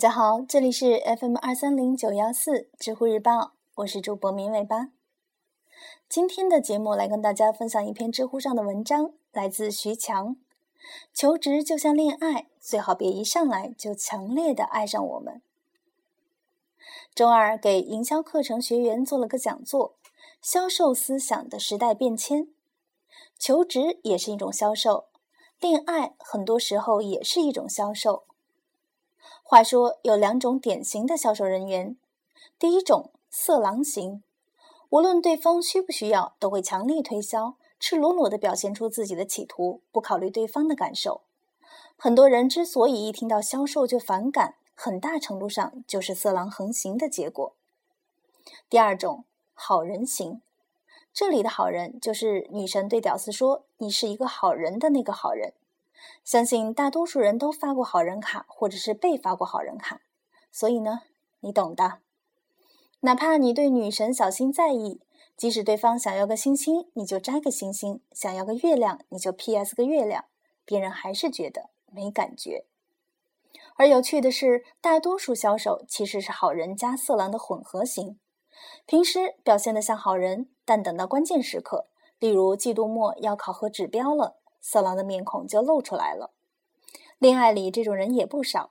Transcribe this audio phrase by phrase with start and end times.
[0.00, 4.88] 大家好，这里是 FM 二三零九幺四知乎日报，我是主播明尾巴。
[6.08, 10.36] 今天的节目来跟大家分享一篇知乎上的文章，来自徐强。
[11.12, 15.42] 求职就像恋爱，最好别一上来就强烈的爱上我们。
[17.14, 19.96] 周二给营销课程学员做了个讲座，
[20.40, 22.48] 销售思想的时代变迁。
[23.38, 25.08] 求职也是一种销售，
[25.60, 28.24] 恋爱很多时候也是一种销售。
[29.42, 31.96] 话说有两种典型的销售人员，
[32.58, 34.22] 第一种色狼型，
[34.90, 41.22] 无论对方需不需要，都会强力推销，赤裸裸地表现出自己的企图，不考虑对方的感受。
[41.96, 47.52] 很多人之所以一听到销售就反感，很大程度上就是色狼横行的结果。
[48.68, 50.40] 第二种好人型，
[51.12, 55.52] 这里的好人就是女神对屌丝说：“你是一个好人的那个好人。”
[56.24, 60.00] 相信大多数人都发过好人卡，或者是被发过好人卡，
[60.50, 61.02] 所以呢，
[61.40, 61.98] 你懂的。
[63.00, 65.00] 哪怕你对女神小心在意，
[65.36, 70.26] 即使对方想要个星星，你就摘个星星；想要个月亮，你就 P.S 个月亮，
[70.66, 72.66] 别人还是觉得没感觉。
[73.76, 78.18] 而有趣的是，大多数销售其实是好人加色狼的混合型，
[78.84, 81.86] 平时表现得像好人，但等到关键时刻，
[82.18, 84.39] 例如季度末要考核指标了。
[84.60, 86.32] 色狼的面孔就露出来了。
[87.18, 88.70] 恋爱里这种人也不少，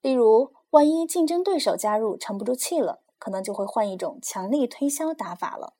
[0.00, 5.74] 例如，万一竞争对手加入沉不住气了，可能就会换一种强力推销打法了。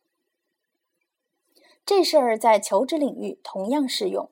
[1.84, 4.30] 这事儿在求职领域同样适用。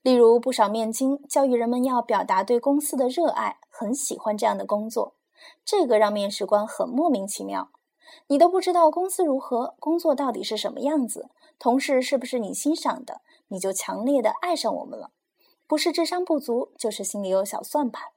[0.00, 5.14] 例如，不少面经教育人们要表达对公司的热爱，很喜欢这样的工作，
[5.64, 7.70] 这个让面试官很莫名其妙。
[8.26, 11.28] 你都不知道公司如何，工作到底是什么样子，
[11.58, 13.20] 同事是不是你欣赏的？
[13.48, 15.10] 你就强烈的爱上我们了，
[15.66, 18.08] 不是智商不足，就是心里有小算盘。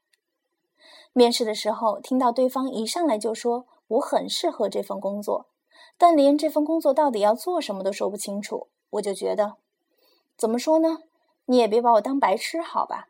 [1.11, 5.47] 面试的时候，听到对方一上来就说我很适合这份工作，
[5.97, 9.55] 但连这份工作到底要做什么都说不清楚，我就觉得，
[10.37, 10.99] 怎么说呢？
[11.45, 13.09] 你也别把我当白痴，好吧？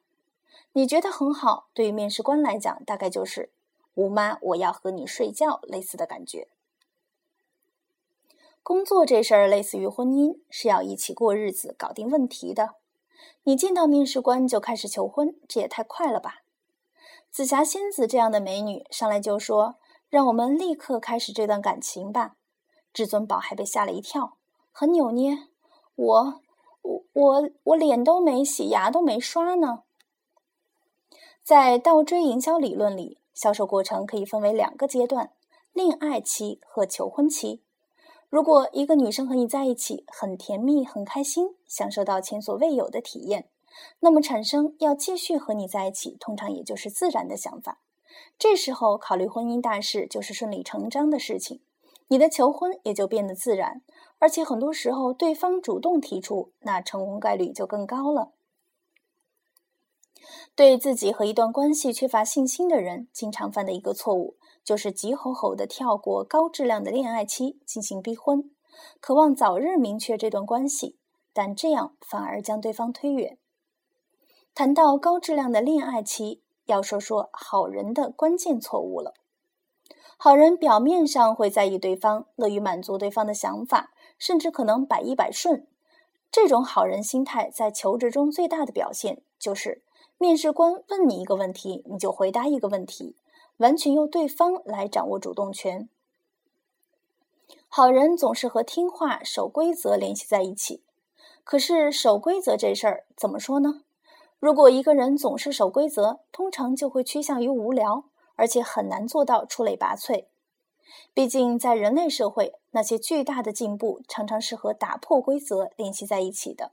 [0.73, 3.51] 你觉得很好，对于面试官来讲，大概就是
[3.93, 6.47] 吴妈，我要和你睡觉类似的感觉。
[8.65, 12.71] 工作这事儿类似于婚姻，是要一起过日子、搞定问题的。
[13.43, 16.41] 你见到面试官就开始求婚，这也太快了吧！
[17.29, 19.75] 紫霞仙子这样的美女上来就说
[20.09, 22.37] ：“让我们立刻开始这段感情吧。”
[22.91, 24.37] 至尊宝还被吓了一跳，
[24.71, 25.37] 很扭捏
[25.93, 26.41] ：“我、
[26.81, 29.83] 我、我、我脸都没洗，牙都没刷呢。”
[31.45, 35.33] 在倒追营销理论里，销售过程可以分为两个阶段：
[35.71, 37.61] 恋爱期和求婚期。
[38.35, 43.47] 如果一个女生和你在一起很甜蜜、很开心，享受到前所未有的体验，
[44.01, 47.79] 那么产生要继续和你在一起，通常也就是自然的想法。
[48.37, 51.61] 这时候考虑婚姻大事就是顺理成章的事情，
[52.09, 53.81] 你的求婚也就变得自然，
[54.19, 58.33] 而且很多时候对方主动提出，那成功概率就更高了。
[60.57, 64.35] 对自己和一段关系缺乏信心的人，经常犯的一个错误。
[64.65, 68.49] 就是急吼吼地跳过高质量的恋爱期进行逼婚，
[68.99, 70.97] 渴望早日明确这段关系，
[71.31, 73.37] 但这样反而将对方推远。
[74.55, 79.13] 谈到高质量的恋爱期，要说说好人的关键错误了。
[80.17, 85.67] 好人表面上会在意对方，乐于满足对方的想法，甚至可能百依百顺。
[86.31, 89.83] 这种好人心态在求职中最大的表现就是，
[90.17, 93.15] 面试官问你一个问题，你就回答一个问题。
[93.57, 95.89] 完全由对方来掌握主动权。
[97.67, 100.83] 好人总是和听话、守规则联系在一起。
[101.43, 103.83] 可是守规则这事儿怎么说呢？
[104.39, 110.25] 如果一个人总是守规则，通常就会趋向于无聊，而且很难做到出类拔萃。
[111.13, 116.71] 毕竟在人类社会，那些巨大的进步常常是和打破规则联系在一起的。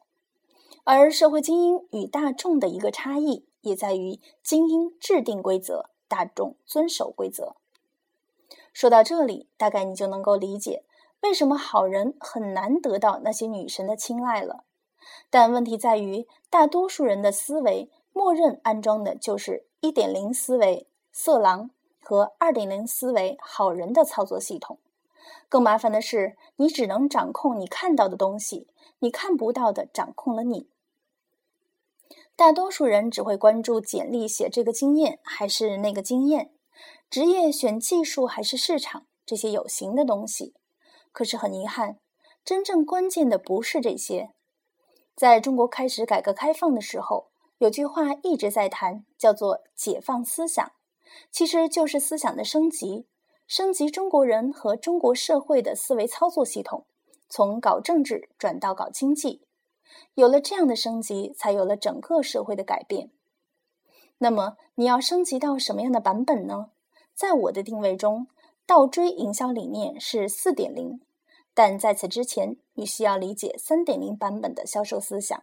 [0.85, 5.91] 而社会精英与大众的一个差异，也在于精英制定规则。
[6.13, 7.57] 大众遵守规则。
[8.75, 10.85] 说到这里，大概你就能够理解
[11.23, 14.65] 为什么好人很难得到那些女神的青睐了。
[15.31, 21.71] 但问题在于，大多数人的思维默认安装的就是一点零思维色狼
[22.03, 24.79] 和二点零思维好人的操作系统。
[25.49, 28.69] 更麻烦的是，你只能掌控你看到的东西，
[28.99, 30.69] 你看不到的掌控了你。
[32.35, 36.53] 大多数人只会关注简历写这个经验还是那个经验，
[37.11, 40.55] 职业选技术还是市场这些有形的东西。
[41.13, 41.99] 可是很遗憾，
[42.43, 44.31] 真正关键的不是这些。
[45.15, 50.73] 在中国开始改革开放的时候，有句话一直在谈，叫做“解放思想”，
[51.31, 53.07] 其实就是思想的升级，
[53.47, 56.87] 升级中国人和中国社会的思维操作系统，
[57.29, 59.43] 从搞政治转到搞经济。
[60.15, 63.11] 有了这样的升级，才有了整个社会的改变。
[64.19, 66.71] 那么，你要升级到什么样的版本呢？
[67.15, 68.29] 在我的定位中，
[68.67, 71.01] 倒追营销理念是四点零，
[71.53, 75.43] 但在此之前，你需要理解三点零版本的销售思想。